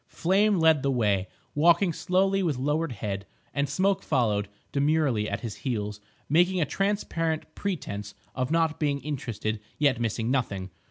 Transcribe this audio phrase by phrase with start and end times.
[0.07, 5.57] Flame led the way, walking slowly with lowered head, and Smoke followed demurely at his
[5.57, 10.71] heels, making a transparent pretence of not being interested, yet missing nothing.